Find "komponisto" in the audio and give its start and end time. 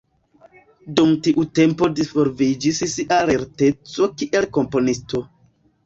4.61-5.29